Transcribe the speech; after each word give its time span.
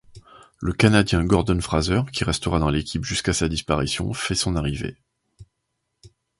Le 0.59 0.73
Canadien 0.73 1.23
Gordon 1.23 1.61
Fraser, 1.61 2.01
qui 2.11 2.23
restera 2.23 2.57
dans 2.57 2.71
l'équipe 2.71 3.03
jusqu'à 3.05 3.33
sa 3.33 3.47
disparition, 3.47 4.13
fait 4.13 4.33
son 4.33 4.55
arrivée. 4.55 4.97